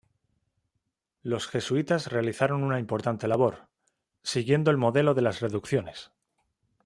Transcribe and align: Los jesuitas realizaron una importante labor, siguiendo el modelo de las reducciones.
Los 1.21 1.45
jesuitas 1.47 2.07
realizaron 2.11 2.63
una 2.63 2.79
importante 2.79 3.27
labor, 3.27 3.67
siguiendo 4.23 4.71
el 4.71 4.77
modelo 4.77 5.13
de 5.13 5.21
las 5.21 5.41
reducciones. 5.41 6.09